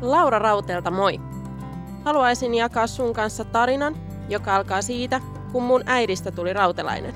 [0.00, 1.20] Laura Rauteelta moi!
[2.04, 3.96] Haluaisin jakaa sun kanssa tarinan,
[4.28, 5.20] joka alkaa siitä,
[5.52, 7.14] kun mun äidistä tuli rautelainen.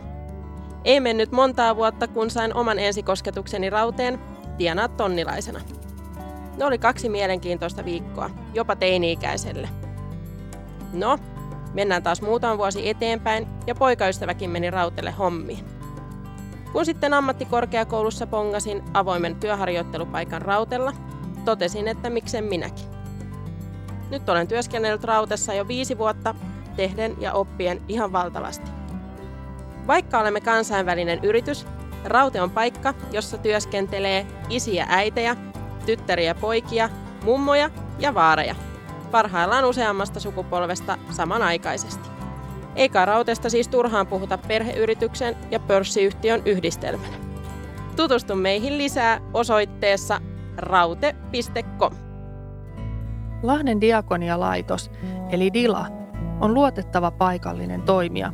[0.84, 4.20] Ei mennyt montaa vuotta, kun sain oman ensikosketukseni rauteen
[4.58, 5.60] tienaa tonnilaisena.
[6.58, 9.68] Ne oli kaksi mielenkiintoista viikkoa, jopa teini-ikäiselle.
[10.92, 11.18] No,
[11.74, 15.64] mennään taas muutama vuosi eteenpäin ja poikaystäväkin meni rautelle hommiin.
[16.72, 20.92] Kun sitten ammattikorkeakoulussa pongasin avoimen työharjoittelupaikan rautella,
[21.44, 22.86] totesin, että miksen minäkin.
[24.10, 26.34] Nyt olen työskennellyt rautessa jo viisi vuotta,
[26.76, 28.70] tehden ja oppien ihan valtavasti.
[29.86, 31.66] Vaikka olemme kansainvälinen yritys,
[32.04, 35.36] Raute on paikka, jossa työskentelee isiä äitejä,
[35.86, 36.90] tyttäriä poikia,
[37.24, 38.54] mummoja ja vaareja.
[39.10, 42.08] Parhaillaan useammasta sukupolvesta samanaikaisesti.
[42.76, 47.16] Eikä rautesta siis turhaan puhuta perheyrityksen ja pörssiyhtiön yhdistelmänä.
[47.96, 50.20] Tutustu meihin lisää osoitteessa
[50.56, 51.92] raute.com.
[53.42, 54.90] Lahden diakonialaitos,
[55.30, 55.86] eli DILA,
[56.40, 58.32] on luotettava paikallinen toimija,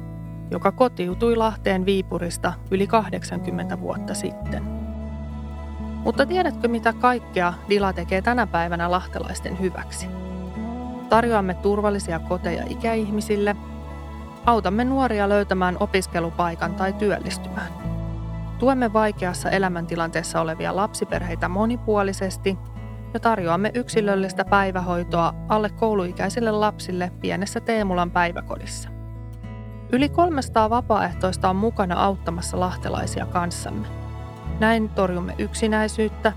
[0.51, 4.63] joka kotiutui Lahteen Viipurista yli 80 vuotta sitten.
[6.05, 10.07] Mutta tiedätkö mitä kaikkea DILA tekee tänä päivänä lahtelaisten hyväksi?
[11.09, 13.57] Tarjoamme turvallisia koteja ikäihmisille,
[14.47, 17.98] autamme nuoria löytämään opiskelupaikan tai työllistymään.
[18.59, 22.59] Tuemme vaikeassa elämäntilanteessa olevia lapsiperheitä monipuolisesti
[23.15, 28.89] ja tarjoamme yksilöllistä päivähoitoa alle kouluikäisille lapsille pienessä Teemulan päiväkodissa.
[29.93, 33.87] Yli 300 vapaaehtoista on mukana auttamassa lahtelaisia kanssamme.
[34.61, 36.33] Näin torjumme yksinäisyyttä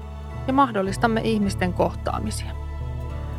[0.48, 2.52] ja mahdollistamme ihmisten kohtaamisia.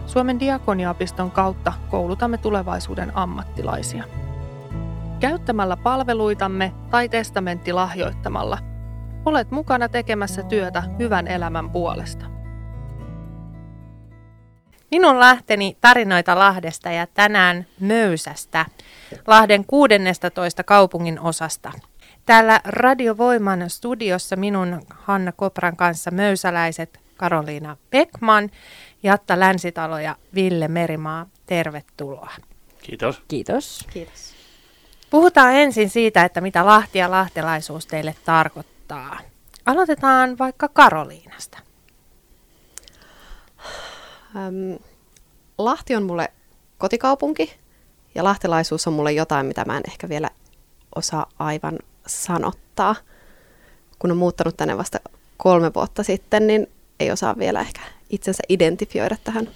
[0.07, 4.05] Suomen diakoniapiston kautta koulutamme tulevaisuuden ammattilaisia.
[5.21, 8.72] Käyttämällä palveluitamme tai testamentti lahjoittamalla
[9.27, 12.25] olet mukana tekemässä työtä hyvän elämän puolesta.
[14.91, 18.67] Minun lähteni tarinoita Lahdesta ja tänään Möysästä,
[19.27, 21.73] Lahden 16 kaupungin osasta.
[22.27, 28.51] Täällä Radiovoiman studiossa minun Hanna Kopran kanssa möysäläiset Karoliina Beckman,
[29.03, 31.27] Jatta Länsitalo ja Ville Merimaa.
[31.47, 32.31] Tervetuloa.
[32.83, 33.23] Kiitos.
[33.29, 33.87] Kiitos.
[33.93, 34.35] Kiitos.
[35.11, 38.72] Puhutaan ensin siitä, että mitä Lahti ja lahtelaisuus teille tarkoittaa.
[39.67, 41.59] Aloitetaan vaikka Karoliinasta.
[44.37, 44.83] Ähm,
[45.59, 46.33] Lahti on mulle
[46.79, 47.55] kotikaupunki
[48.15, 50.31] ja lahtelaisuus on mulle jotain, mitä mä en ehkä vielä
[50.95, 52.95] osaa aivan sanottaa.
[53.99, 55.01] Kun on muuttanut tänne vasta
[55.37, 56.67] kolme vuotta sitten, niin
[57.01, 57.81] ei osaa vielä ehkä
[58.11, 59.49] itsensä identifioida tähän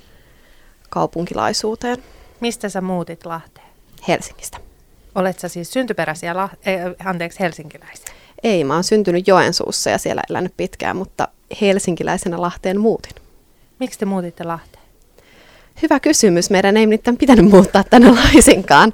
[0.91, 2.03] kaupunkilaisuuteen.
[2.41, 3.67] Mistä sä muutit Lahteen?
[4.09, 4.59] Helsingistä.
[5.15, 8.15] Olet sä siis syntyperäisiä, lah- eh, anteeksi, helsinkiläisiä?
[8.43, 11.29] Ei, mä oon syntynyt Joensuussa ja siellä elänyt pitkään, mutta
[11.61, 13.13] helsinkiläisenä Lahteen muutin.
[13.79, 14.85] Miksi te muutitte Lahteen?
[15.83, 16.51] Hyvä kysymys.
[16.51, 18.93] Meidän ei nimittäin pitänyt muuttaa tänne laisinkaan,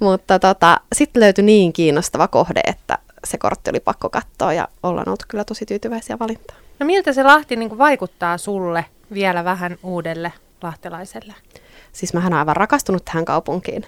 [0.00, 5.08] mutta tota, sitten löytyi niin kiinnostava kohde, että se kortti oli pakko katsoa ja ollaan
[5.08, 6.60] oltu kyllä tosi tyytyväisiä valintaan.
[6.78, 11.34] No miltä se Lahti niin vaikuttaa sulle vielä vähän uudelle lahtelaiselle?
[11.92, 13.86] Siis mähän olen aivan rakastunut tähän kaupunkiin.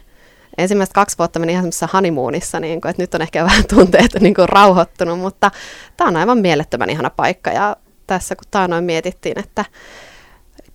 [0.59, 4.15] Ensimmäistä kaksi vuotta meni ihan semmoisessa honeymoonissa, niin kuin, että nyt on ehkä vähän tunteet
[4.21, 5.51] niin kuin rauhoittunut, mutta
[5.97, 7.77] tämä on aivan mielettömän ihana paikka ja
[8.07, 9.65] tässä kun taanoin mietittiin, että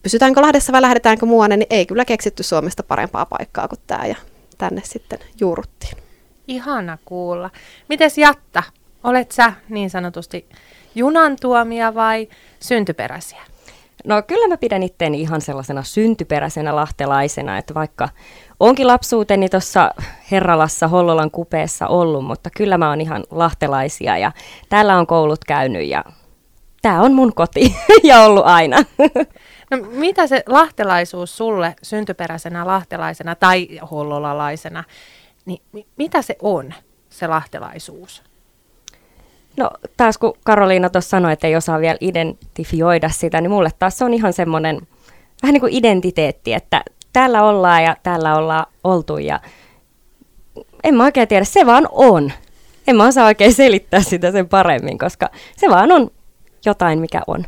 [0.04, 4.16] pysytäänkö Lahdessa vai lähdetäänkö muuanne, niin ei kyllä keksitty Suomesta parempaa paikkaa kuin tämä ja
[4.58, 5.98] tänne sitten juuruttiin.
[6.48, 7.50] Ihana kuulla.
[7.90, 8.64] Mites Jatta,
[9.04, 10.50] olet sä niin sanotusti
[10.96, 12.28] junan tuomia vai
[12.59, 13.42] syntyperäisiä?
[14.06, 18.09] No kyllä mä pidän itteeni ihan sellaisena syntyperäisenä lahtelaisena, että vaikka
[18.59, 19.91] onkin lapsuuteni tuossa
[20.31, 24.31] Herralassa Hollolan kupeessa ollut, mutta kyllä mä oon ihan lahtelaisia ja
[24.69, 26.03] täällä on koulut käynyt ja
[26.81, 28.78] tämä on mun koti ja ollut aina.
[29.72, 34.84] No mitä se lahtelaisuus sulle syntyperäisenä lahtelaisena tai hollolalaisena,
[35.46, 35.62] niin
[35.97, 36.74] mitä se on,
[37.09, 38.24] se lahtelaisuus?
[39.57, 43.97] No taas kun Karoliina tuossa sanoi, että ei osaa vielä identifioida sitä, niin mulle taas
[43.97, 44.81] se on ihan semmoinen
[45.44, 46.84] vähän niin kuin identiteetti, että
[47.14, 49.40] täällä ollaan ja täällä ollaan oltu ja
[50.84, 52.32] en mä oikein tiedä, se vaan on.
[52.87, 56.11] En mä osaa oikein selittää sitä sen paremmin, koska se vaan on
[56.66, 57.46] jotain, mikä on.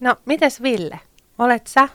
[0.00, 1.00] No, mites Ville?
[1.38, 1.88] Olet sä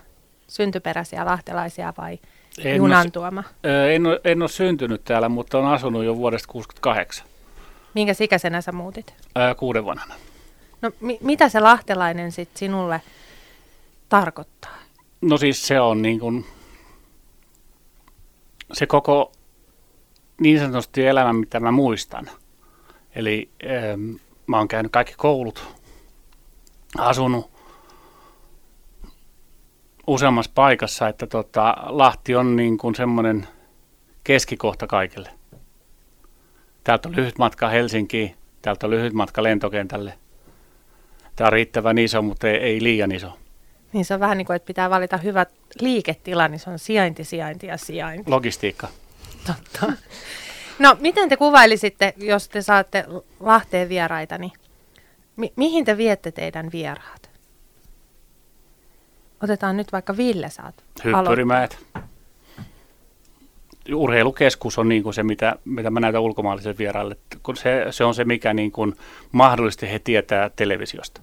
[0.48, 2.18] syntyperäisiä lahtelaisia vai
[2.64, 3.44] en junan tuoma?
[3.64, 7.31] Ole, en, ole, en ole syntynyt täällä, mutta olen asunut jo vuodesta 1968.
[7.94, 9.14] Minkä ikäisenä sä muutit?
[9.34, 10.14] Ää, kuuden vanhana.
[10.82, 13.00] No mi- mitä se lahtelainen sitten sinulle
[14.08, 14.74] tarkoittaa?
[15.20, 16.46] No siis se on niin kuin,
[18.72, 19.32] se koko
[20.40, 22.30] niin sanotusti elämä, mitä mä muistan.
[23.14, 24.14] Eli ähm,
[24.46, 25.64] mä oon käynyt kaikki koulut,
[26.98, 27.50] asunut
[30.06, 33.48] useammassa paikassa, että tota, Lahti on niin kuin semmoinen
[34.24, 35.30] keskikohta kaikille.
[36.84, 40.14] Täältä on lyhyt matka Helsinkiin, täältä on lyhyt matka lentokentälle.
[41.36, 43.38] Tämä on riittävän iso, mutta ei, ei liian iso.
[43.92, 45.46] Niin se on vähän niin kuin, että pitää valita hyvä
[45.80, 48.30] liiketila, niin se on sijainti, sijainti ja sijainti.
[48.30, 48.88] Logistiikka.
[49.46, 49.92] Totta.
[50.78, 53.04] No, miten te kuvailisitte, jos te saatte
[53.40, 54.52] Lahteen vieraita, niin
[55.36, 57.30] mi- mihin te viette teidän vieraat?
[59.42, 60.74] Otetaan nyt vaikka Ville saat
[61.04, 61.78] Hyppyrimäet.
[63.94, 67.16] Urheilukeskus on niin kuin se, mitä, mitä mä näytän ulkomaalaisille vieraille.
[67.42, 68.94] Kun se, se on se, mikä niin kuin
[69.32, 71.20] mahdollisesti he tietää televisiosta.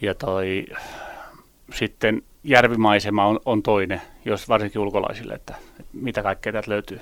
[0.00, 0.66] Ja toi,
[1.74, 7.00] sitten järvimaisema on, on toinen, jos varsinkin ulkolaisille, että, että mitä kaikkea täältä löytyy.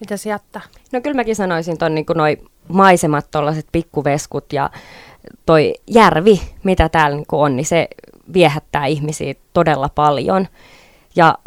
[0.00, 0.62] Mitä jättää?
[0.92, 2.38] No kyllä mäkin sanoisin ton niin noi
[2.68, 4.70] maisemat, tuollaiset pikkuveskut ja
[5.46, 7.88] toi järvi, mitä täällä niin on, niin se
[8.32, 10.48] viehättää ihmisiä todella paljon.
[11.16, 11.38] Ja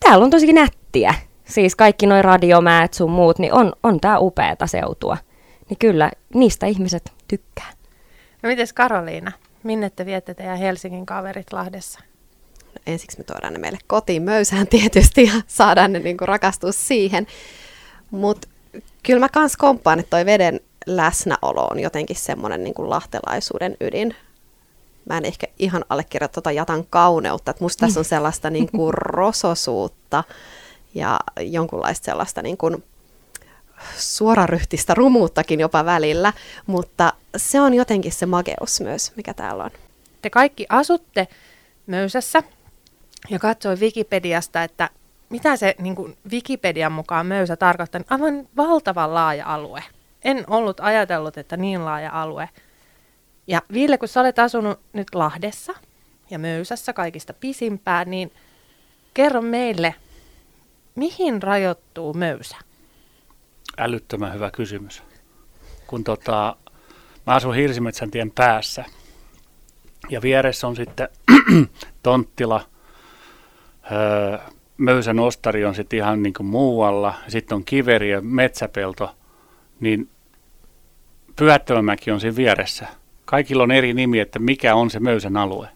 [0.00, 1.14] täällä on tosi nättiä.
[1.44, 5.16] Siis kaikki noin radiomäät sun muut, niin on, on tää upeata seutua.
[5.68, 7.70] Niin kyllä, niistä ihmiset tykkää.
[8.42, 9.32] No mites Karoliina?
[9.62, 12.00] Minne te viette teidän Helsingin kaverit Lahdessa?
[12.66, 16.72] No, ensiksi me tuodaan ne meille kotiin möysään tietysti ja saadaan ne niin kuin rakastua
[16.72, 17.26] siihen.
[18.10, 18.48] Mutta
[19.02, 24.16] kyllä mä kans komppaan, että toi veden läsnäolo on jotenkin semmoinen niin kuin lahtelaisuuden ydin.
[25.04, 28.94] Mä en ehkä ihan allekirjoita tota jatan kauneutta, että musta tässä on sellaista niin kuin
[29.18, 30.24] rososuutta
[30.94, 32.84] ja jonkunlaista sellaista niin kuin
[33.96, 36.32] suoraryhtistä rumuuttakin jopa välillä,
[36.66, 39.70] mutta se on jotenkin se mageus myös, mikä täällä on.
[40.22, 41.28] Te kaikki asutte
[41.86, 42.42] Möysässä
[43.30, 44.90] ja katsoin Wikipediasta, että
[45.30, 47.98] mitä se niin kuin Wikipedian mukaan Möysä tarkoittaa.
[47.98, 49.84] Niin aivan valtavan laaja alue.
[50.24, 52.48] En ollut ajatellut, että niin laaja alue.
[53.46, 55.74] Ja Ville, kun sä olet asunut nyt Lahdessa
[56.30, 58.32] ja Möysässä kaikista pisimpään, niin
[59.14, 59.94] kerro meille,
[60.94, 62.56] mihin rajoittuu Möysä?
[63.78, 65.02] Älyttömän hyvä kysymys.
[65.86, 66.56] Kun tota,
[67.26, 68.84] mä asun Hirsimetsän tien päässä
[70.10, 71.08] ja vieressä on sitten
[72.02, 72.66] Tonttila,
[73.92, 74.38] öö,
[74.76, 79.16] Möysän ostari on sitten ihan niin kuin muualla, sitten on Kiveri ja Metsäpelto,
[79.80, 80.10] niin
[81.36, 82.86] Pyhättömämäki on siinä vieressä.
[83.32, 85.68] Kaikilla on eri nimi, että mikä on se Möysän alue.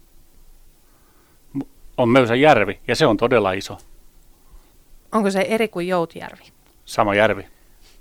[1.96, 3.78] On Möysän järvi ja se on todella iso.
[5.12, 6.44] Onko se eri kuin Joutjärvi?
[6.84, 7.46] Sama järvi,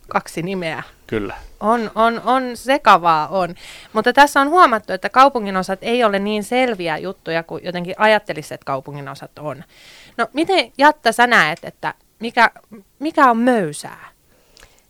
[0.07, 0.83] Kaksi nimeä.
[1.07, 1.35] kyllä.
[1.59, 3.55] On, on, on sekavaa on.
[3.93, 8.65] Mutta tässä on huomattu, että kaupunginosat ei ole niin selviä juttuja kuin jotenkin ajattelisi, että
[8.65, 9.63] kaupunginosat on.
[10.17, 12.51] No miten Jatta sä näet, että mikä,
[12.99, 14.14] mikä on möysää?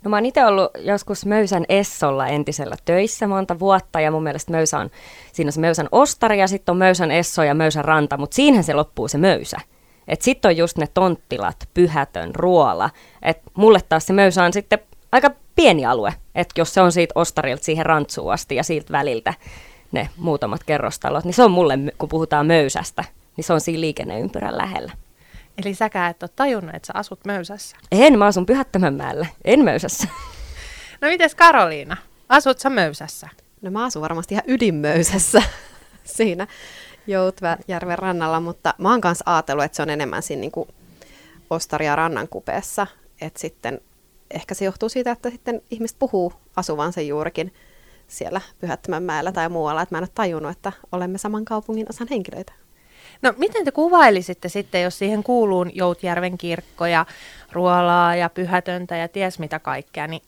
[0.05, 4.51] No mä oon itse ollut joskus Möysän Essolla entisellä töissä monta vuotta ja mun mielestä
[4.51, 4.89] Möysä on,
[5.33, 8.63] siinä on se Möysän ostari ja sitten on Möysän Esso ja Möysän ranta, mutta siinähän
[8.63, 9.57] se loppuu se Möysä.
[10.07, 12.89] Et sitten on just ne tonttilat, pyhätön, ruola.
[13.21, 14.79] Et mulle taas se Möysä on sitten
[15.11, 19.33] aika pieni alue, että jos se on siitä ostarilta siihen rantsuun asti ja siltä väliltä
[19.91, 23.03] ne muutamat kerrostalot, niin se on mulle, kun puhutaan Möysästä,
[23.37, 24.91] niin se on siinä liikenneympyrän lähellä.
[25.63, 27.77] Eli säkään et ole tajunnut, että sä asut Möysässä.
[27.91, 30.07] En, mä asun Pyhättömänmäellä, en Möysässä.
[31.01, 31.97] No mites Karoliina?
[32.29, 33.29] Asut sä Möysässä?
[33.61, 35.43] No mä asun varmasti ihan ydinmöysessä
[36.17, 36.47] siinä
[37.07, 40.69] Joutjärven rannalla, mutta mä oon kanssa ajatellut, että se on enemmän siinä niin kuin
[41.49, 42.87] Ostari- ja rannan kupeessa.
[43.21, 43.81] Että sitten
[44.31, 47.53] ehkä se johtuu siitä, että sitten ihmiset puhuu asuvansa juurikin
[48.07, 52.53] siellä Pyhättömänmäellä tai muualla, että mä en ole tajunnut, että olemme saman kaupungin osan henkilöitä.
[53.21, 57.05] No miten te kuvailisitte sitten, jos siihen kuuluu Joutjärven kirkko ja
[57.51, 60.21] Ruolaa ja Pyhätöntä ja ties mitä kaikkea, niin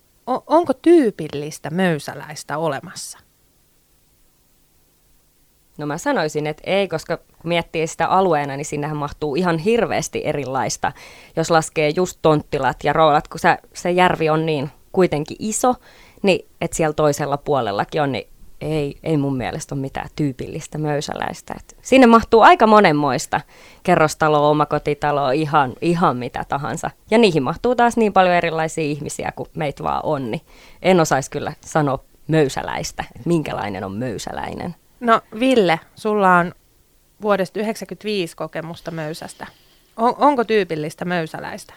[0.48, 3.20] onko tyypillistä möysäläistä olemassa?
[5.78, 10.22] No mä sanoisin, että ei, koska kun miettii sitä alueena, niin sinnehän mahtuu ihan hirveästi
[10.26, 10.92] erilaista.
[11.36, 15.76] Jos laskee just tonttilat ja roolat, kun se, se järvi on niin kuitenkin iso,
[16.24, 18.28] niin että siellä toisella puolellakin on, niin
[18.62, 21.54] ei, ei mun mielestä ole mitään tyypillistä möysäläistä.
[21.58, 23.42] Et sinne mahtuu aika monenmoista
[23.84, 26.92] kerrostaloa, omakotitaloa, ihan, ihan mitä tahansa.
[27.12, 30.42] Ja niihin mahtuu taas niin paljon erilaisia ihmisiä kuin meitä vaan on, niin
[30.82, 34.76] en osaisi kyllä sanoa möysäläistä, että minkälainen on möysäläinen.
[35.00, 36.54] No Ville, sulla on
[37.22, 39.48] vuodesta 1995 kokemusta möysästä.
[39.98, 41.74] On, onko tyypillistä möysäläistä?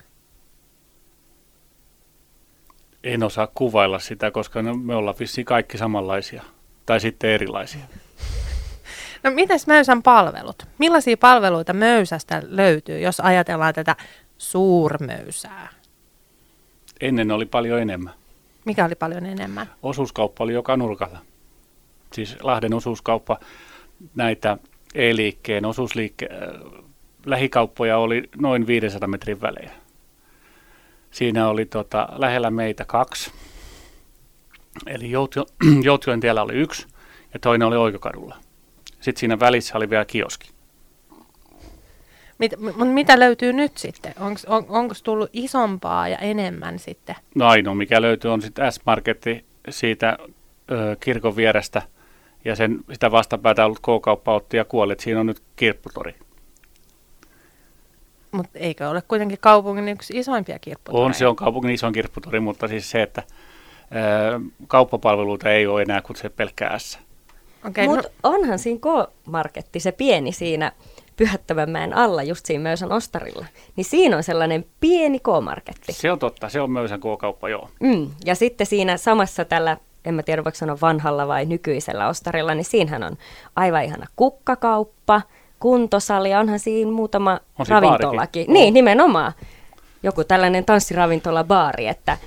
[3.05, 6.43] En osaa kuvailla sitä, koska no, me ollaan vissiin kaikki samanlaisia.
[6.91, 7.81] Tai sitten erilaisia.
[9.23, 10.63] No mites Möysän palvelut?
[10.79, 13.97] Millaisia palveluita Möysästä löytyy, jos ajatellaan tätä
[14.39, 15.69] suurmöysää?
[17.01, 18.15] Ennen oli paljon enemmän.
[18.65, 19.67] Mikä oli paljon enemmän?
[19.83, 21.19] Osuuskauppa oli joka nurkalla.
[22.13, 23.39] Siis Lahden osuuskauppa,
[24.15, 24.57] näitä
[24.95, 26.83] e-liikkeen osuusliikke, äh,
[27.27, 29.71] lähikauppoja oli noin 500 metrin välein.
[31.11, 33.33] Siinä oli tota, lähellä meitä kaksi.
[34.87, 35.47] Eli Joutio,
[35.83, 36.87] Joutioen tiellä oli yksi
[37.35, 38.37] ja toinen oli Oikokadulla.
[39.01, 40.51] Sitten siinä välissä oli vielä kioski.
[42.39, 44.15] Mit, mitä löytyy nyt sitten?
[44.21, 47.17] Onko on, onko tullut isompaa ja enemmän sitten?
[47.35, 50.19] No ainoa mikä löytyy on sitten S-Marketti siitä
[50.71, 51.83] ö, kirkon vierestä
[52.45, 56.15] ja sen, sitä vastapäätä ollut K-kauppa otti ja kuoli, että siinä on nyt kirpputori.
[58.33, 61.07] Mutta eikö ole kuitenkin kaupungin yksi isoimpia kirpputoreja?
[61.07, 63.23] On, se on kaupungin isoin kirpputori, mutta siis se, että
[64.69, 66.99] kauppapalveluita ei ole enää kuin se pelkkä S.
[67.69, 70.73] Okay, Mutta no, onhan siinä K-marketti, se pieni siinä
[71.17, 73.47] Pyhättävänmäen alla, just siinä Möysän ostarilla.
[73.77, 75.93] Niin siinä on sellainen pieni K-marketti.
[75.93, 77.69] Se on totta, se on Möysän K-kauppa, joo.
[77.81, 78.11] Mm.
[78.25, 82.65] Ja sitten siinä samassa tällä, en mä tiedä voiko sanoa vanhalla vai nykyisellä ostarilla, niin
[82.65, 83.17] siinähän on
[83.57, 85.23] aivan ihana kukkakauppa,
[85.59, 88.17] kuntosali ja onhan siinä muutama On siinä ravintolakin.
[88.17, 88.53] baarikin.
[88.53, 89.33] Niin, nimenomaan.
[90.03, 92.19] Joku tällainen tanssiravintola baari, että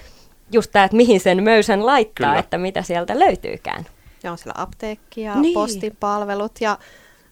[0.52, 2.40] just tämä, että mihin sen möysän laittaa, Kyllä.
[2.40, 3.86] että mitä sieltä löytyykään.
[4.24, 5.54] Ja on siellä apteekki ja Niin.
[5.54, 6.78] postin palvelut ja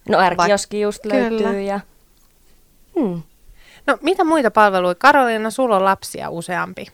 [0.10, 1.16] No ärkioski just Kyllä.
[1.16, 1.80] löytyy ja...
[3.00, 3.22] Hmm.
[3.88, 5.00] no mitä muita palveluita?
[5.00, 6.88] Karoliina, sulla on lapsia useampi.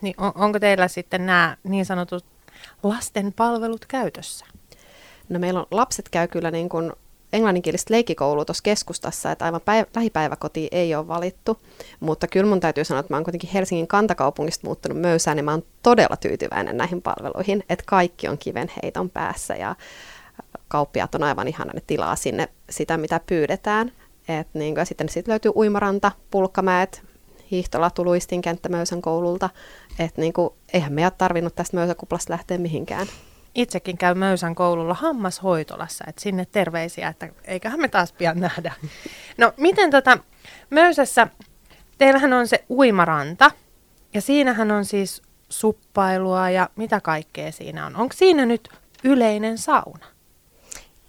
[0.00, 2.24] Niin on, onko teillä sitten nämä niin sanotut
[2.82, 4.46] lasten palvelut käytössä?
[5.28, 6.92] No meillä on, lapset käy kyllä niin kuin
[7.32, 11.58] englanninkielistä leikkikoulua tuossa keskustassa, että aivan päiv- lähipäiväkotiin ei ole valittu,
[12.00, 15.50] mutta kyllä mun täytyy sanoa, että mä oon kuitenkin Helsingin kantakaupungista muuttunut Möysään, niin mä
[15.50, 19.74] oon todella tyytyväinen näihin palveluihin, että kaikki on kivenheiton päässä ja
[20.68, 23.92] kauppiaat on aivan ihana, ne tilaa sinne sitä, mitä pyydetään.
[24.28, 27.02] Et niin ja sitten sit löytyy uimaranta, pulkkamäet,
[27.50, 29.50] hiihtolatu, luistinkenttä Möysän koululta.
[29.98, 30.32] Että niin
[30.72, 33.06] eihän me ole tarvinnut tästä Möysäkuplasta lähteä mihinkään.
[33.54, 38.74] Itsekin käy Möysän koululla hammashoitolassa, että sinne terveisiä, että eiköhän me taas pian nähdä.
[39.38, 40.18] No miten tota,
[40.70, 41.26] Möysässä,
[41.98, 43.50] teillähän on se uimaranta,
[44.14, 47.96] ja siinähän on siis suppailua ja mitä kaikkea siinä on.
[47.96, 48.68] Onko siinä nyt
[49.04, 50.06] yleinen sauna?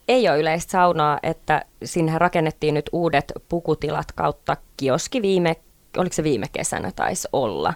[0.08, 5.56] Ei ole yleistä saunaa, että sinne rakennettiin nyt uudet pukutilat kautta kioski viime,
[5.98, 7.74] oliko se viime kesänä taisi olla.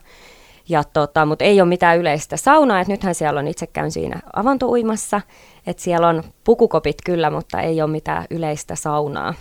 [0.69, 4.19] Ja tota, mutta ei ole mitään yleistä saunaa, että nythän siellä on, itse käyn siinä
[4.35, 5.21] avantouimassa,
[5.67, 9.33] että siellä on pukukopit kyllä, mutta ei ole mitään yleistä saunaa.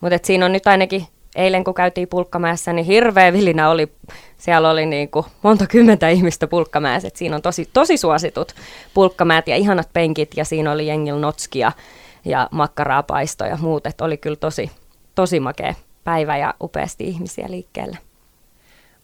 [0.00, 3.92] Mutta siinä on nyt ainakin, eilen kun käytiin Pulkkamäessä, niin hirveä vilinä oli,
[4.36, 8.54] siellä oli niin kuin monta kymmentä ihmistä Pulkkamäessä, että siinä on tosi, tosi suositut
[8.94, 11.72] Pulkkamäät ja ihanat penkit ja siinä oli jengil notskia
[12.24, 14.70] ja makkaraa paisto ja muut, että oli kyllä tosi,
[15.14, 18.07] tosi makea päivä ja upeasti ihmisiä liikkeellä.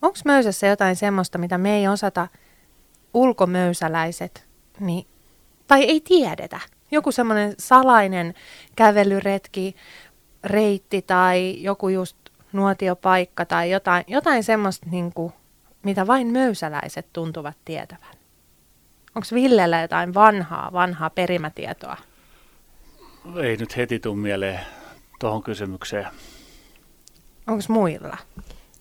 [0.03, 2.29] Onko Möysässä jotain semmoista, mitä me ei osata
[3.15, 4.47] ulkomöysäläiset,
[4.81, 5.07] niin,
[5.67, 6.61] tai ei tiedetä?
[6.91, 8.35] Joku semmoinen salainen
[8.77, 9.77] kävelyretki,
[10.45, 12.17] reitti tai joku just
[12.53, 15.33] nuotiopaikka tai jotain, jotain semmoista, niin kuin,
[15.83, 18.15] mitä vain möysäläiset tuntuvat tietävän.
[19.15, 21.97] Onko Villellä jotain vanhaa, vanhaa perimätietoa?
[23.43, 24.61] Ei nyt heti tule mieleen
[25.21, 26.07] tuohon kysymykseen.
[27.47, 28.17] Onko muilla?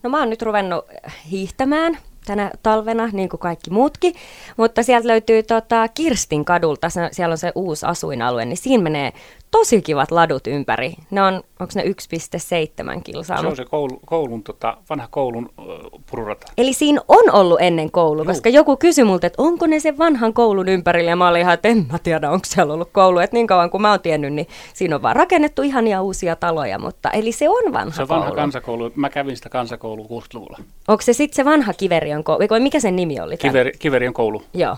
[0.04, 0.86] No mä oon nyt ruvennut
[1.32, 4.16] hiihtämään tänä talvena, niin kuin kaikki muutkin,
[4.58, 9.14] mutta sieltä löytyy tota Kirstin kadulta, siellä on se uusi asuinalue, niin siinä menee
[9.54, 10.94] tosi kivat ladut ympäri.
[11.12, 13.42] Ne on, onko ne 1,7 kilsaa?
[13.42, 15.64] Se on se koulu, koulun, tota, vanha koulun ö,
[16.12, 16.48] pururata.
[16.58, 18.26] Eli siinä on ollut ennen koulu, Juu.
[18.26, 21.54] koska joku kysyi multa, että onko ne sen vanhan koulun ympärillä, ja mä olin ihan,
[21.54, 24.34] että en mä tiedä, onko siellä ollut koulu, että niin kauan kuin mä oon tiennyt,
[24.34, 28.08] niin siinä on vaan rakennettu ihania uusia taloja, mutta eli se on vanha Se on
[28.08, 28.36] vanha koulu.
[28.36, 28.92] kansakoulu.
[28.96, 30.58] Mä kävin sitä kansakoulua 60-luvulla.
[30.88, 33.38] Onko se sitten se vanha Kiverion koulu, mikä sen nimi oli?
[33.38, 34.42] Kiveri, Kiverion koulu.
[34.54, 34.78] Joo.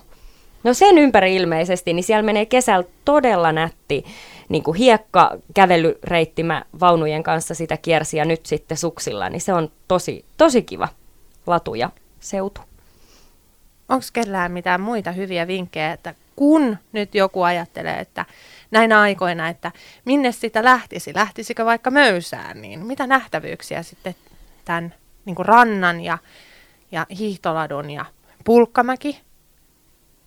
[0.64, 4.06] No sen ympäri ilmeisesti, niin siellä menee kesällä todella nätti
[4.50, 9.54] niin kuin hiekka kävelyreitti mä vaunujen kanssa sitä kiersi ja nyt sitten suksilla, niin se
[9.54, 10.88] on tosi, tosi kiva
[11.48, 12.62] latu ja seutu.
[13.90, 18.26] Onko kellään mitään muita hyviä vinkkejä, että kun nyt joku ajattelee, että
[18.72, 19.72] näinä aikoina, että
[20.06, 24.16] minne sitä lähtisi, lähtisikö vaikka Möysään, niin mitä nähtävyyksiä sitten
[24.66, 24.94] tämän
[25.26, 26.18] niin kuin rannan ja,
[26.92, 28.06] ja hiihtoladun ja
[28.44, 29.22] pulkkamäki?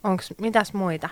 [0.04, 1.08] Onko mitäs muita?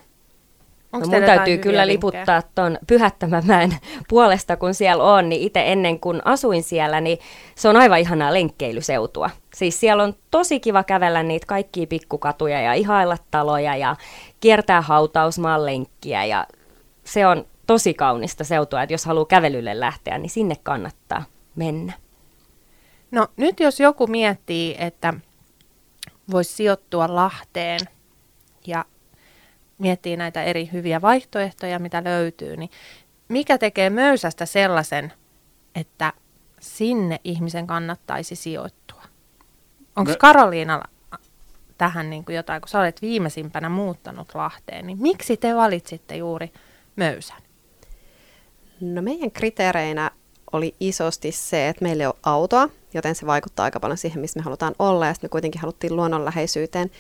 [0.96, 1.86] Onks No mun täytyy kyllä vinkkejä?
[1.86, 3.76] liputtaa ton Pyhättämämäen
[4.10, 7.18] puolesta, kun siellä on, niin itse ennen kuin asuin siellä, niin
[7.54, 9.30] se on aivan ihanaa lenkkeilyseutua.
[9.54, 13.96] Siis siellä on tosi kiva kävellä niitä kaikkia pikkukatuja ja ihailla taloja ja
[14.40, 16.46] kiertää hautausmaan lenkkiä ja
[17.04, 21.24] se on tosi kaunista seutua, että jos haluaa kävelylle lähteä, niin sinne kannattaa
[21.56, 21.92] mennä.
[23.10, 25.14] No nyt jos joku miettii, että
[26.30, 27.80] voisi sijoittua Lahteen
[28.66, 28.84] ja
[29.78, 32.70] miettii näitä eri hyviä vaihtoehtoja, mitä löytyy, niin
[33.28, 35.12] mikä tekee Möysästä sellaisen,
[35.74, 36.12] että
[36.60, 39.02] sinne ihmisen kannattaisi sijoittua?
[39.96, 40.88] Onko Me- Karoliinalla
[41.78, 46.52] tähän niin kuin jotain, kun sä olet viimeisimpänä muuttanut Lahteen, niin miksi te valitsitte juuri
[46.96, 47.42] Möysän?
[48.80, 50.10] No meidän kriteereinä
[50.52, 54.40] oli isosti se, että meillä ei ole autoa, joten se vaikuttaa aika paljon siihen, missä
[54.40, 56.90] me halutaan olla, ja sitten me kuitenkin haluttiin luonnonläheisyyteen,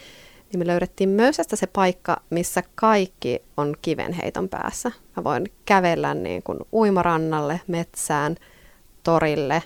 [0.52, 4.92] niin me löydettiin Möysästä se paikka, missä kaikki on kivenheiton päässä.
[5.16, 8.36] Mä voin kävellä niin kuin uimarannalle, metsään,
[9.02, 9.62] torille.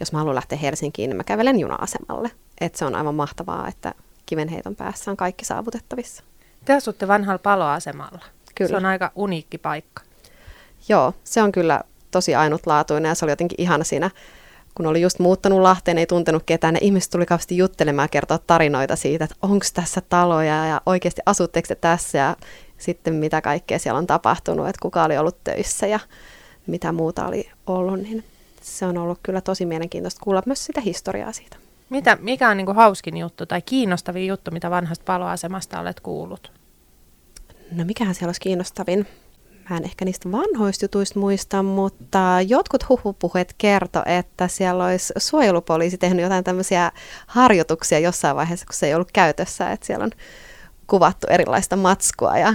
[0.00, 2.30] Jos mä haluan lähteä Helsinkiin, niin mä kävelen juna-asemalle.
[2.60, 3.94] Et se on aivan mahtavaa, että
[4.26, 6.22] kivenheiton päässä on kaikki saavutettavissa.
[6.64, 8.24] Te asutte vanhalla paloasemalla.
[8.54, 8.68] Kyllä.
[8.68, 10.02] Se on aika uniikki paikka.
[10.88, 14.10] Joo, se on kyllä tosi ainutlaatuinen ja se oli jotenkin ihana siinä,
[14.74, 16.74] kun oli just muuttanut Lahteen, ei tuntenut ketään.
[16.74, 21.20] Ne ihmiset tuli kauheasti juttelemaan ja kertoa tarinoita siitä, että onko tässä taloja ja oikeasti
[21.26, 22.36] asutteko te tässä ja
[22.78, 26.00] sitten mitä kaikkea siellä on tapahtunut, että kuka oli ollut töissä ja
[26.66, 28.24] mitä muuta oli ollut, niin
[28.62, 31.56] se on ollut kyllä tosi mielenkiintoista kuulla myös sitä historiaa siitä.
[31.90, 36.52] Mitä, mikä on niin kuin hauskin juttu tai kiinnostavin juttu, mitä vanhasta paloasemasta olet kuullut?
[37.72, 39.06] No mikähän siellä olisi kiinnostavin?
[39.70, 45.98] Mä en ehkä niistä vanhoista jutuista muista, mutta jotkut huhupuheet kertoi, että siellä olisi suojelupoliisi
[45.98, 46.92] tehnyt jotain tämmöisiä
[47.26, 50.10] harjoituksia jossain vaiheessa, kun se ei ollut käytössä, että siellä on
[50.86, 52.54] kuvattu erilaista matskua ja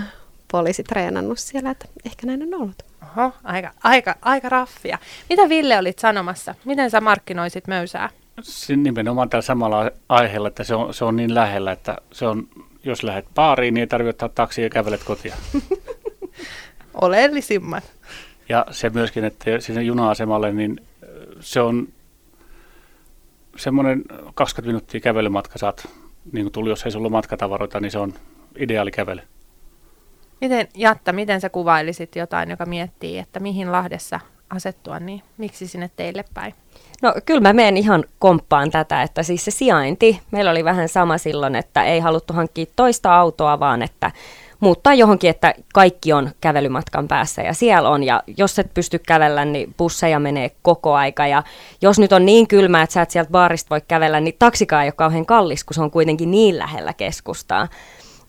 [0.52, 2.84] poliisi treenannut siellä, että ehkä näin on ollut.
[3.04, 4.98] Oho, aika, aika, aika raffia.
[5.30, 6.56] Mitä Ville olit sanomassa?
[6.66, 8.10] Miten sä markkinoisit Möysää?
[8.42, 12.48] Siinä nimenomaan tällä samalla aiheella, että se on, se on niin lähellä, että se on,
[12.84, 15.36] jos lähdet baariin, niin ei tarvitse ottaa taksia ja kävelet kotia.
[17.02, 17.84] Oleellisimmat.
[18.50, 21.88] Ja se myöskin, että sinne juna-asemalle, niin ö, se on
[23.58, 25.88] semmoinen 20 minuuttia kävelymatka saat,
[26.32, 28.14] niin kuin tuli, jos ei sulla matkatavaroita, niin se on
[28.60, 29.22] ideaali kävely.
[30.42, 35.90] Miten, Jatta, miten sä kuvailisit jotain, joka miettii, että mihin Lahdessa asettua, niin miksi sinne
[35.96, 36.54] teille päin?
[37.02, 41.18] No kyllä mä menen ihan komppaan tätä, että siis se sijainti, meillä oli vähän sama
[41.18, 44.12] silloin, että ei haluttu hankkia toista autoa, vaan että
[44.60, 48.04] muuttaa johonkin, että kaikki on kävelymatkan päässä ja siellä on.
[48.04, 51.28] Ja jos et pysty kävellä, niin busseja menee koko aika.
[51.28, 51.44] Ja
[51.82, 54.88] jos nyt on niin kylmä, että sä et sieltä baarista voi kävellä, niin taksikaan ei
[54.88, 57.68] ole kauhean kallis, kun se on kuitenkin niin lähellä keskustaa.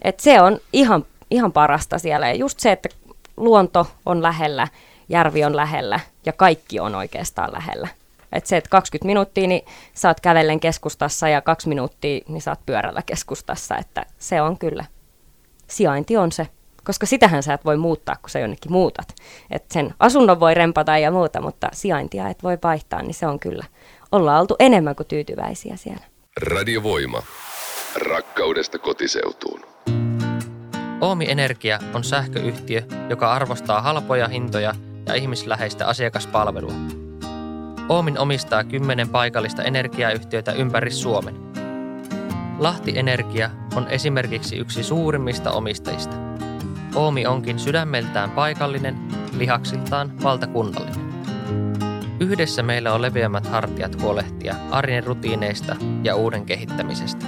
[0.02, 2.28] Et se on ihan, ihan parasta siellä.
[2.28, 2.88] Ja just se, että
[3.36, 4.68] luonto on lähellä,
[5.08, 7.88] järvi on lähellä ja kaikki on oikeastaan lähellä.
[8.32, 9.62] Et se, että 20 minuuttia, niin
[9.94, 13.76] saat kävellen keskustassa ja kaksi minuuttia, niin saat pyörällä keskustassa.
[13.76, 14.84] Että se on kyllä
[15.66, 16.48] sijainti on se,
[16.84, 19.14] koska sitähän sä et voi muuttaa, kun sä jonnekin muutat.
[19.50, 23.40] Et sen asunnon voi rempata ja muuta, mutta sijaintia et voi vaihtaa, niin se on
[23.40, 23.64] kyllä.
[24.12, 26.04] Ollaan oltu enemmän kuin tyytyväisiä siellä.
[26.42, 27.22] Radiovoima.
[27.96, 29.60] Rakkaudesta kotiseutuun.
[31.00, 34.74] Oomi Energia on sähköyhtiö, joka arvostaa halpoja hintoja
[35.06, 36.72] ja ihmisläheistä asiakaspalvelua.
[37.88, 41.45] Oomin omistaa kymmenen paikallista energiayhtiötä ympäri Suomen.
[42.58, 46.16] Lahti Energia on esimerkiksi yksi suurimmista omistajista.
[46.94, 48.96] Oomi onkin sydämeltään paikallinen,
[49.38, 51.06] lihaksiltaan valtakunnallinen.
[52.20, 57.26] Yhdessä meillä on leveämmät hartiat huolehtia arjen rutiineista ja uuden kehittämisestä.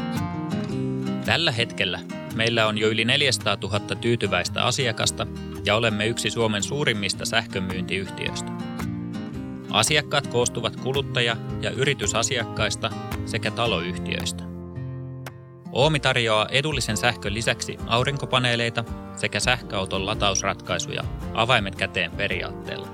[1.24, 2.00] Tällä hetkellä
[2.34, 5.26] meillä on jo yli 400 000 tyytyväistä asiakasta
[5.64, 8.52] ja olemme yksi Suomen suurimmista sähkömyyntiyhtiöistä.
[9.70, 12.90] Asiakkaat koostuvat kuluttaja- ja yritysasiakkaista
[13.26, 14.57] sekä taloyhtiöistä.
[15.72, 18.84] Oomi tarjoaa edullisen sähkön lisäksi aurinkopaneeleita
[19.16, 21.04] sekä sähköauton latausratkaisuja
[21.34, 22.88] avaimet käteen periaatteella.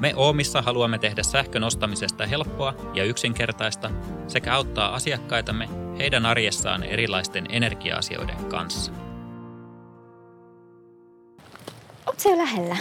[0.00, 3.90] Me Oomissa haluamme tehdä sähkön ostamisesta helppoa ja yksinkertaista
[4.28, 8.92] sekä auttaa asiakkaitamme heidän arjessaan erilaisten energia-asioiden kanssa.
[12.06, 12.76] Oot siellä lähellä?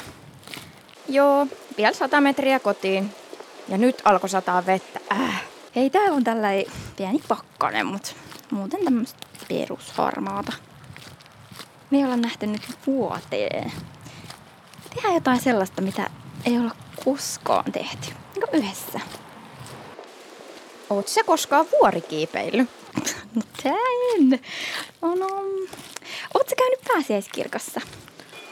[1.07, 3.09] Joo, vielä sata metriä kotiin.
[3.67, 4.99] Ja nyt alkoi sataa vettä.
[5.11, 5.43] Äh.
[5.75, 6.65] Hei, täällä on tällainen
[6.97, 8.11] pieni pakkanen, mutta
[8.51, 10.53] muuten tämmöistä perusharmaata.
[11.91, 13.71] Me ei olla nähty nyt vuoteen.
[14.95, 16.09] Tehdään jotain sellaista, mitä
[16.45, 18.07] ei olla koskaan tehty.
[18.35, 18.99] Niin kuin yhdessä.
[20.89, 22.69] Oot sä koskaan vuorikiipeillyt?
[23.35, 23.73] No tää
[24.15, 24.29] en.
[25.01, 25.27] No, no.
[26.33, 27.81] Oot sä käynyt pääsiäiskirkossa?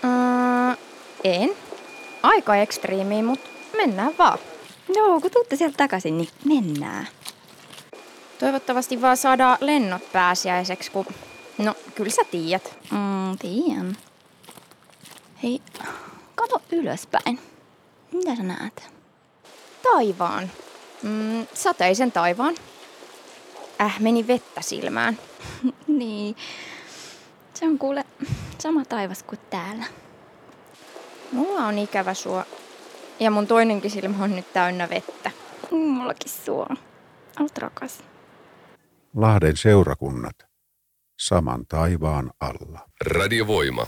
[0.04, 0.78] Uh,
[1.24, 1.50] en.
[2.24, 4.40] Aika ekstriimiä, mutta mennään vaan.
[4.96, 7.08] Joo, kun tuutte sieltä takaisin, niin mennään.
[8.40, 11.06] Toivottavasti vaan saadaan lennot pääsiäiseksi, kun...
[11.58, 12.78] No, kyllä sä tiedät.
[12.92, 13.98] Mm, tiedän.
[15.44, 15.62] Hei,
[16.36, 17.40] kato ylöspäin.
[18.12, 18.90] Mitä sä näet?
[19.84, 20.52] Taivaan.
[21.04, 22.56] Mm, sateisen taivaan.
[23.82, 25.18] Äh, meni vettä silmään.
[25.88, 26.36] niin.
[27.54, 28.06] Se on kuule
[28.60, 29.86] sama taivas kuin täällä.
[31.32, 32.46] Mulla on ikävä sua.
[33.20, 35.32] Ja mun toinenkin silmä on nyt täynnä vettä.
[35.72, 36.68] Mullakin sua.
[37.40, 38.04] Olet rakas.
[39.18, 40.36] Lahden seurakunnat.
[41.20, 42.80] Saman taivaan alla.
[43.06, 43.88] Radiovoima.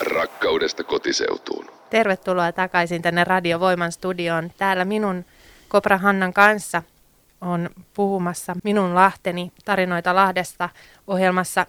[0.00, 1.66] Rakkaudesta kotiseutuun.
[1.90, 4.50] Tervetuloa takaisin tänne Radiovoiman studioon.
[4.58, 5.24] Täällä minun
[5.68, 6.82] Kopra Hannan kanssa
[7.40, 10.68] on puhumassa minun Lahteni tarinoita Lahdesta
[11.06, 11.66] ohjelmassa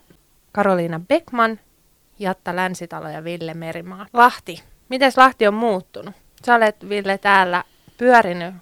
[0.52, 1.60] Karoliina Beckman,
[2.20, 4.06] Jatta Länsitalo ja Ville Merimaa.
[4.14, 4.64] Lahti.
[4.90, 6.16] Miten Lahti on muuttunut?
[6.46, 7.64] Sä olet, Ville, täällä
[7.98, 8.56] pyörinyt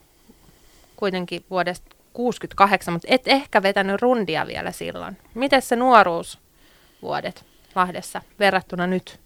[0.95, 5.17] kuitenkin vuodesta 68, mutta et ehkä vetänyt rundia vielä silloin.
[5.33, 9.19] Miten se nuoruusvuodet Lahdessa verrattuna nyt?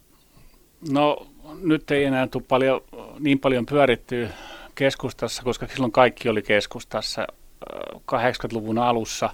[0.91, 1.27] No
[1.61, 2.81] nyt ei enää tule paljon,
[3.19, 4.29] niin paljon pyörittyä
[4.75, 7.27] keskustassa, koska silloin kaikki oli keskustassa
[7.95, 9.29] 80-luvun alussa.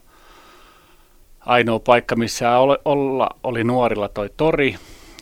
[1.40, 4.76] Ainoa paikka, missä olla oli nuorilla toi tori,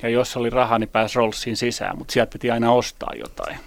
[0.03, 3.57] ja jos oli rahaa, niin pääsi Rollsiin sisään, mutta sieltä piti aina ostaa jotain.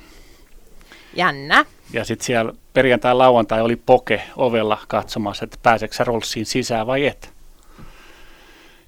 [1.15, 1.65] Jännä.
[1.93, 7.07] Ja sitten siellä perjantai lauantai oli poke ovella katsomassa, että pääseekö sä Rollsiin sisään vai
[7.07, 7.33] et.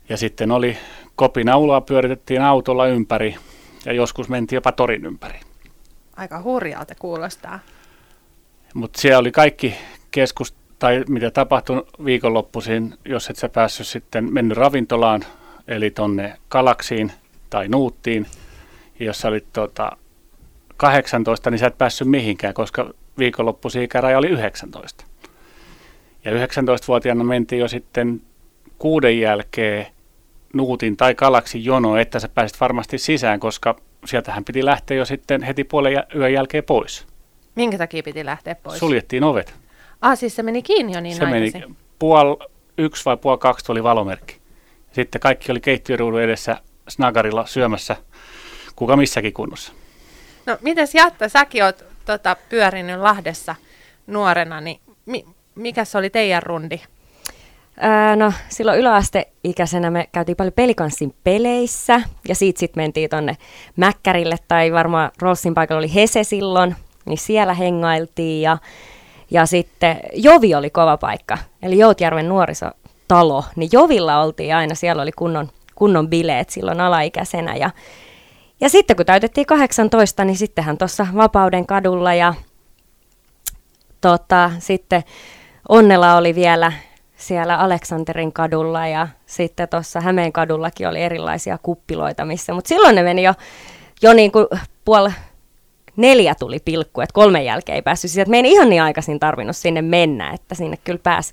[0.09, 0.79] Ja sitten oli
[1.17, 3.37] kopinaulaa pyöritettiin autolla ympäri
[3.85, 5.41] ja joskus mentiin jopa torin ympäri.
[6.17, 7.59] Aika hurjalta kuulostaa.
[8.75, 9.75] Mutta siellä oli kaikki
[10.11, 15.25] keskus, tai mitä tapahtui viikonloppuisin, jos et sä päässyt sitten mennyt ravintolaan,
[15.69, 17.13] eli tonne Kalaksiin
[17.51, 18.27] tai Nuuttiin,
[18.99, 19.97] ja jos sä olit tota,
[20.81, 25.05] 18, niin sä et päässyt mihinkään, koska viikonloppuisin ikäraja oli 19.
[26.25, 28.21] Ja 19-vuotiaana mentiin jo sitten
[28.79, 29.87] kuuden jälkeen
[30.55, 35.43] Nuutin tai Kalaksin jono, että sä pääsit varmasti sisään, koska sieltähän piti lähteä jo sitten
[35.43, 37.07] heti puolen yön jälkeen pois.
[37.55, 38.79] Minkä takia piti lähteä pois?
[38.79, 39.55] Suljettiin ovet.
[40.01, 41.61] Ah, siis se meni kiinni jo niin Se aikaisin.
[41.61, 42.37] meni puol
[42.79, 44.37] yksi vai puoli kaksi tuli valomerkki.
[44.93, 46.57] Sitten kaikki oli keittiöruudun edessä
[46.89, 47.97] snagarilla syömässä,
[48.77, 49.73] kuka missäkin kunnossa.
[50.47, 53.55] No mites Jatta, säkin oot tota, pyörinyt Lahdessa
[54.07, 56.81] nuorena, niin mi- mikä se oli teidän rundi?
[57.81, 63.37] Ää, no silloin yläasteikäisenä me käytiin paljon pelikanssin peleissä ja siitä sitten mentiin tonne
[63.77, 68.59] Mäkkärille tai varmaan Rolsin paikalla oli Hese silloin, niin siellä hengailtiin ja,
[69.31, 75.13] ja sitten Jovi oli kova paikka, eli Joutjärven nuorisotalo, niin Jovilla oltiin aina, siellä oli
[75.13, 77.71] kunnon, kunnon bileet silloin alaikäisenä ja
[78.61, 82.35] ja sitten kun täytettiin 18, niin sittenhän tuossa Vapauden kadulla ja
[84.01, 85.03] tota, sitten
[85.69, 86.73] Onnella oli vielä
[87.17, 93.03] siellä Aleksanterin kadulla ja sitten tuossa Hämeen kadullakin oli erilaisia kuppiloita missä, mutta silloin ne
[93.03, 93.35] meni jo,
[94.03, 94.47] jo niin kuin
[94.85, 95.11] puoli
[95.97, 98.31] neljä tuli pilkku, että kolmen jälkeen ei päässyt sisään.
[98.31, 101.33] Me ei ihan niin aikaisin tarvinnut sinne mennä, että sinne kyllä pääsi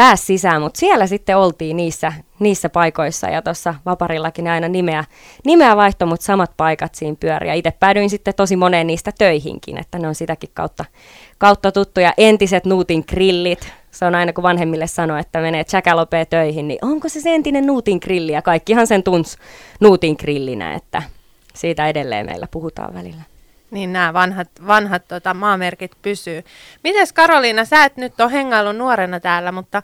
[0.00, 5.04] pääs sisään, mutta siellä sitten oltiin niissä, niissä paikoissa ja tuossa Vaparillakin aina nimeä,
[5.44, 9.78] nimeä vaihto, mutta samat paikat siinä pyöri ja itse päädyin sitten tosi moneen niistä töihinkin,
[9.78, 10.84] että ne on sitäkin kautta,
[11.38, 12.14] kautta tuttuja.
[12.16, 17.08] Entiset Nuutin grillit, se on aina kun vanhemmille sanoo, että menee Jackalopeen töihin, niin onko
[17.08, 19.36] se se entinen Nuutin grilli ja kaikkihan sen tunsi
[19.80, 21.02] Nuutin grillinä, että
[21.54, 23.29] siitä edelleen meillä puhutaan välillä.
[23.70, 26.44] Niin nämä vanhat, vanhat tota, maamerkit pysyy.
[26.84, 29.82] Mites Karoliina, sä et nyt ole hengaillut nuorena täällä, mutta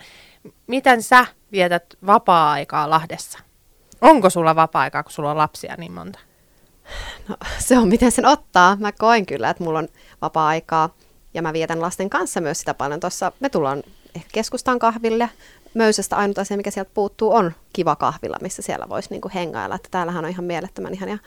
[0.66, 3.38] miten sä vietät vapaa-aikaa Lahdessa?
[4.00, 6.18] Onko sulla vapaa-aikaa, kun sulla on lapsia niin monta?
[7.28, 8.76] No, se on miten sen ottaa.
[8.80, 9.88] Mä koen kyllä, että mulla on
[10.22, 10.94] vapaa-aikaa
[11.34, 13.00] ja mä vietän lasten kanssa myös sitä paljon.
[13.00, 13.82] Tuossa me tullaan
[14.14, 15.30] ehkä keskustaan kahville.
[15.74, 19.74] Möysästä ainut asia, mikä sieltä puuttuu, on kiva kahvilla, missä siellä voisi niinku hengailla.
[19.74, 21.18] Että täällähän on ihan mielettömän ihania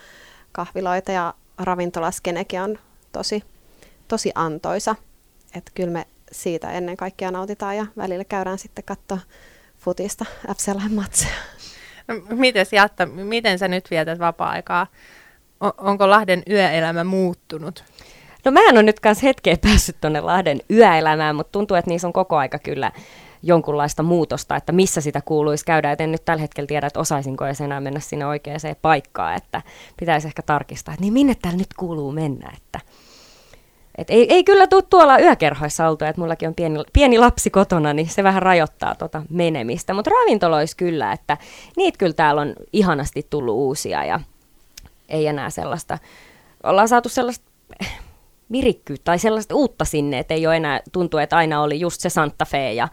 [0.51, 2.79] kahviloita ja ravintolaskenekin on
[3.11, 3.43] tosi,
[4.07, 4.95] tosi antoisa.
[5.55, 9.19] Että kyllä me siitä ennen kaikkea nautitaan ja välillä käydään sitten katsoa
[9.77, 10.25] futista
[10.57, 11.33] FCLn matseja.
[12.07, 14.87] No, miten Jatta, miten sä nyt vietät vapaa-aikaa?
[15.63, 17.83] O- onko Lahden yöelämä muuttunut?
[18.45, 22.07] No mä en ole nyt kanssa hetkeä päässyt tuonne Lahden yöelämään, mutta tuntuu, että niissä
[22.07, 22.91] on koko aika kyllä
[23.43, 25.91] jonkunlaista muutosta, että missä sitä kuuluisi käydä.
[25.91, 29.61] Et en nyt tällä hetkellä tiedä, että osaisinko edes enää mennä sinne oikeaan paikkaan, että
[29.99, 32.51] pitäisi ehkä tarkistaa, että niin minne täällä nyt kuuluu mennä.
[32.57, 32.79] Että,
[33.97, 37.93] et ei, ei kyllä tule tuolla yökerhoissa oltu, että mullakin on pieni, pieni lapsi kotona,
[37.93, 39.93] niin se vähän rajoittaa tota menemistä.
[39.93, 41.37] Mutta ravintoloissa kyllä, että
[41.77, 44.19] niitä kyllä täällä on ihanasti tullut uusia ja
[45.09, 45.97] ei enää sellaista,
[46.63, 47.49] ollaan saatu sellaista
[48.51, 52.09] virikkyyttä tai sellaista uutta sinne, että ei ole enää, tuntuu, että aina oli just se
[52.09, 52.87] Santa Fe ja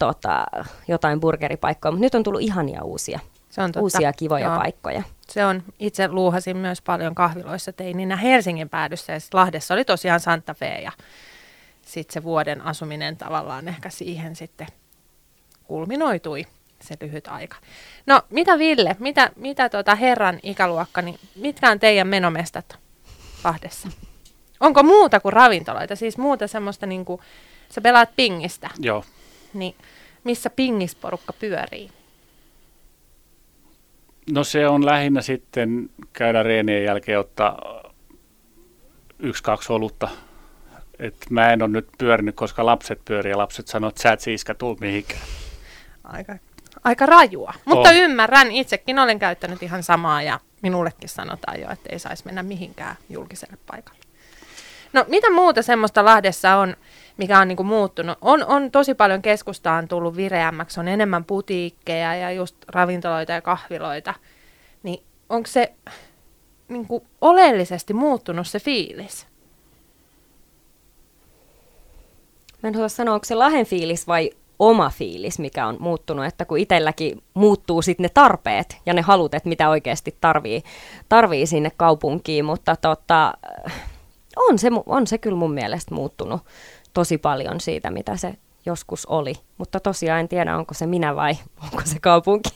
[0.00, 0.46] tota,
[0.88, 3.80] jotain burgeripaikkoja, mutta nyt on tullut ihania uusia, se on totta.
[3.80, 4.56] uusia kivoja Joo.
[4.56, 5.02] paikkoja.
[5.28, 10.54] Se on, itse luuhasin myös paljon kahviloissa teininä Helsingin päädyssä ja Lahdessa oli tosiaan Santa
[10.54, 10.92] Fe ja
[11.82, 14.66] sitten se vuoden asuminen tavallaan ehkä siihen sitten
[15.64, 16.46] kulminoitui
[16.80, 17.56] se lyhyt aika.
[18.06, 22.78] No mitä Ville, mitä, mitä tuota herran ikäluokka, niin mitkä on teidän menomestat?
[23.44, 23.88] Lahdessa?
[24.60, 25.96] Onko muuta kuin ravintoloita?
[25.96, 27.20] Siis muuta semmoista, niin kuin,
[27.70, 28.70] sä pelaat pingistä.
[28.78, 29.04] Joo.
[29.54, 29.74] Niin
[30.24, 31.90] missä pingisporukka pyörii?
[34.30, 37.82] No se on lähinnä sitten käydä reenien jälkeen ottaa
[39.18, 40.08] yksi, kaksi olutta.
[40.98, 44.20] Et mä en ole nyt pyörinyt, koska lapset pyörii ja lapset sanoo, että sä et
[44.20, 45.20] siiska tuu mihinkään.
[46.04, 46.36] Aika,
[46.84, 47.54] aika rajua.
[47.64, 47.96] Mutta On.
[47.96, 52.96] ymmärrän, itsekin olen käyttänyt ihan samaa ja minullekin sanotaan jo, että ei saisi mennä mihinkään
[53.08, 54.00] julkiselle paikalle.
[54.92, 56.76] No mitä muuta semmoista Lahdessa on,
[57.16, 58.18] mikä on niinku muuttunut?
[58.20, 64.14] On, on tosi paljon keskustaan tullut vireämmäksi, on enemmän putiikkeja ja just ravintoloita ja kahviloita.
[64.82, 65.72] Niin onko se
[66.68, 69.26] niinku oleellisesti muuttunut se fiilis?
[72.62, 76.44] Mä en osaa sanoa, onko se Lahen fiilis vai oma fiilis, mikä on muuttunut, että
[76.44, 80.62] kun itselläkin muuttuu sitten ne tarpeet ja ne halut, että mitä oikeasti tarvii,
[81.08, 83.34] tarvii sinne kaupunkiin, mutta tota,
[84.36, 86.40] on, se, on se kyllä mun mielestä muuttunut
[86.94, 88.34] tosi paljon siitä, mitä se
[88.66, 89.34] joskus oli.
[89.58, 91.32] Mutta tosiaan en tiedä, onko se minä vai
[91.64, 92.50] onko se kaupunki.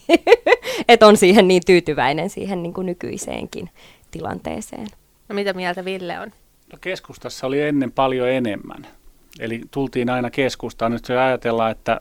[0.88, 3.70] että on siihen niin tyytyväinen siihen niin kuin nykyiseenkin
[4.10, 4.86] tilanteeseen.
[5.28, 6.32] No mitä mieltä Ville on?
[6.72, 8.86] No keskustassa oli ennen paljon enemmän.
[9.40, 10.92] Eli tultiin aina keskustaan.
[10.92, 11.98] Nyt jos ajatellaan, että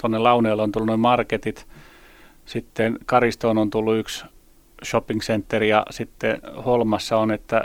[0.00, 1.66] tuonne Launeelle on tullut noin marketit,
[2.46, 4.24] sitten Karistoon on tullut yksi
[4.84, 7.62] shopping center ja sitten Holmassa on, että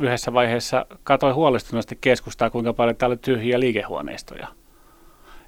[0.00, 4.48] yhdessä vaiheessa katsoin huolestuneesti keskustaa, kuinka paljon täällä on tyhjiä liikehuoneistoja.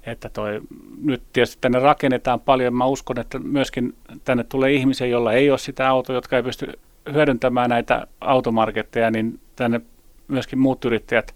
[0.05, 0.61] Että toi,
[1.01, 2.73] nyt tietysti tänne rakennetaan paljon.
[2.73, 6.79] Mä uskon, että myöskin tänne tulee ihmisiä, joilla ei ole sitä autoa, jotka ei pysty
[7.13, 9.81] hyödyntämään näitä automarketteja, niin tänne
[10.27, 11.35] myöskin muut yrittäjät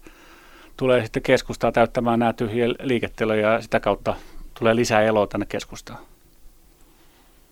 [0.76, 4.14] tulee sitten keskustaa täyttämään nämä tyhjiä liiketiloja ja sitä kautta
[4.58, 5.98] tulee lisää eloa tänne keskustaan.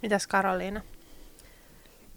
[0.02, 0.80] Mitäs Karoliina?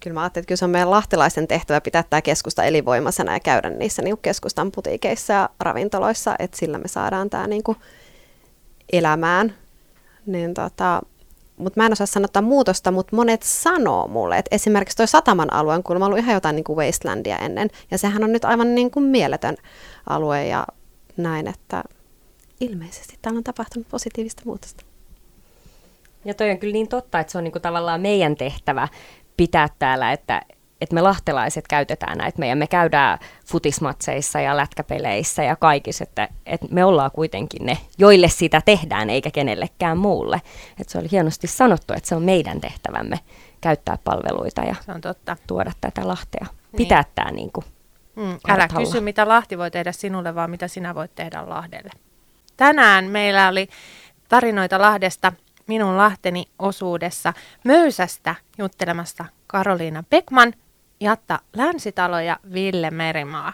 [0.05, 3.39] Kyllä mä ajattelin, että kyllä se on meidän lahtelaisen tehtävä pitää tämä keskusta elinvoimaisena ja
[3.39, 7.77] käydä niissä niin keskustan putiikeissa ja ravintoloissa, että sillä me saadaan tämä niin kuin
[8.93, 9.55] elämään.
[10.25, 11.01] Niin tota,
[11.57, 15.73] mutta mä en osaa sanoa muutosta, mutta monet sanoo mulle, että esimerkiksi toi Sataman alue
[15.73, 18.91] on kuulemma ollut ihan jotain niin kuin wastelandia ennen, ja sehän on nyt aivan niin
[18.91, 19.57] kuin mieletön
[20.09, 20.67] alue ja
[21.17, 21.83] näin, että
[22.59, 24.85] ilmeisesti täällä on tapahtunut positiivista muutosta.
[26.25, 28.87] Ja toi on kyllä niin totta, että se on niinku tavallaan meidän tehtävä
[29.37, 30.41] pitää täällä, että,
[30.81, 32.57] että me lahtelaiset käytetään näitä meidän.
[32.57, 38.61] Me käydään futismatseissa ja lätkäpeleissä ja kaikissa, että, että me ollaan kuitenkin ne, joille sitä
[38.65, 40.41] tehdään eikä kenellekään muulle.
[40.81, 43.19] Että se oli hienosti sanottu, että se on meidän tehtävämme
[43.61, 45.37] käyttää palveluita ja Se on totta.
[45.47, 46.45] tuoda tätä Lahtea.
[46.77, 47.65] Pitää tämä niin kuin
[48.15, 48.85] Mm, älä kartalla.
[48.85, 51.89] kysy, mitä Lahti voi tehdä sinulle, vaan mitä sinä voit tehdä Lahdelle.
[52.57, 53.67] Tänään meillä oli
[54.29, 55.33] tarinoita Lahdesta
[55.67, 60.53] minun Lahteni osuudessa Möysästä juttelemassa Karoliina Pekman,
[60.99, 63.53] Jatta Länsitalo ja Ville Merimaa.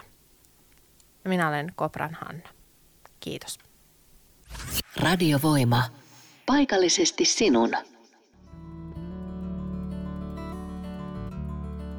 [1.24, 2.48] Ja minä olen Kopran Hanna.
[3.20, 3.58] Kiitos.
[5.02, 5.82] Radiovoima.
[6.46, 7.70] Paikallisesti sinun.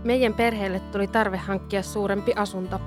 [0.04, 2.82] Meidän perheelle tuli tarve hankkia suurempi asunto.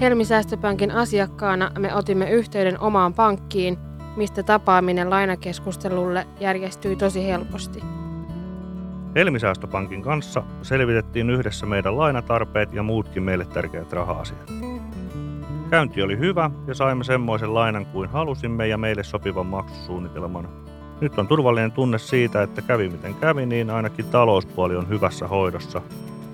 [0.00, 3.78] Helmisäästöpankin asiakkaana me otimme yhteyden omaan pankkiin,
[4.16, 7.82] mistä tapaaminen lainakeskustelulle järjestyi tosi helposti.
[9.14, 14.52] Helmisäästöpankin kanssa selvitettiin yhdessä meidän lainatarpeet ja muutkin meille tärkeät raha-asiat.
[15.70, 20.48] Käynti oli hyvä ja saimme semmoisen lainan kuin halusimme ja meille sopivan maksusuunnitelman.
[21.00, 25.82] Nyt on turvallinen tunne siitä, että kävi miten kävi, niin ainakin talouspuoli on hyvässä hoidossa.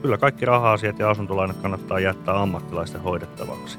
[0.02, 3.78] Kyllä kaikki raha-asiat ja asuntolainat kannattaa jättää ammattilaisten hoidettavaksi.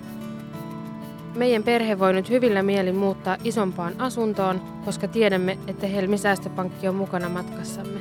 [1.36, 6.96] Meidän perhe voi nyt hyvillä mielin muuttaa isompaan asuntoon, koska tiedämme, että Helmi Säästöpankki on
[6.96, 8.00] mukana matkassamme.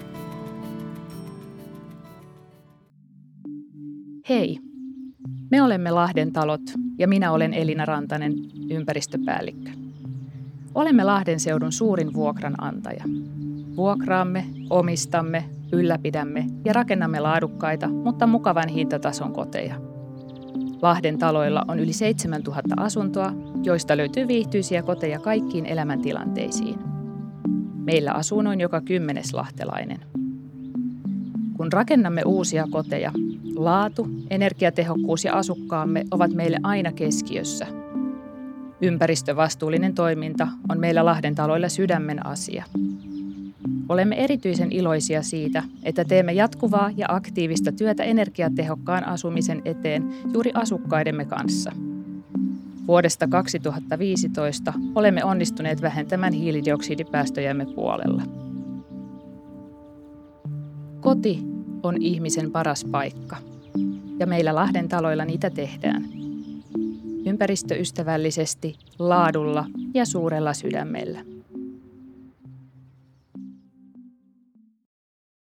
[4.28, 4.58] Hei,
[5.50, 6.60] me olemme Lahden talot
[6.98, 8.34] ja minä olen Elina Rantanen,
[8.70, 9.70] ympäristöpäällikkö.
[10.74, 13.04] Olemme Lahden seudun suurin vuokranantaja.
[13.76, 19.87] Vuokraamme, omistamme, ylläpidämme ja rakennamme laadukkaita, mutta mukavan hintatason koteja.
[20.82, 26.78] Lahden taloilla on yli 7000 asuntoa, joista löytyy viihtyisiä koteja kaikkiin elämäntilanteisiin.
[27.74, 29.98] Meillä asuu noin joka kymmenes lahtelainen.
[31.56, 33.12] Kun rakennamme uusia koteja,
[33.56, 37.66] laatu, energiatehokkuus ja asukkaamme ovat meille aina keskiössä.
[38.80, 42.64] Ympäristövastuullinen toiminta on meillä Lahden taloilla sydämen asia.
[43.88, 51.24] Olemme erityisen iloisia siitä, että teemme jatkuvaa ja aktiivista työtä energiatehokkaan asumisen eteen juuri asukkaidemme
[51.24, 51.72] kanssa.
[52.86, 58.22] Vuodesta 2015 olemme onnistuneet vähentämään hiilidioksidipäästöjämme puolella.
[61.00, 61.38] Koti
[61.82, 63.36] on ihmisen paras paikka.
[64.18, 66.04] ja meillä Lahden taloilla niitä tehdään.
[67.26, 71.37] Ympäristöystävällisesti, laadulla ja suurella sydämellä.